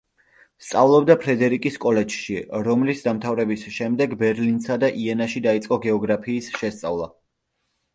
სწავლობდა 0.67 1.15
ფრედერიკის 1.25 1.77
კოლეჯში, 1.83 2.39
რომლის 2.69 3.05
დამთავრების 3.11 3.69
შემდეგ 3.79 4.19
ბერლინსა 4.25 4.83
და 4.87 4.93
იენაში 5.07 5.47
დაიწყო 5.49 5.83
გეოგრაფიის 5.89 6.55
შესწავლა. 6.61 7.17